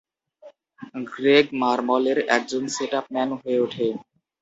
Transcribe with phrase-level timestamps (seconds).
[1.09, 3.87] Greg মারমলের একজন set up man হয়ে ওঠে।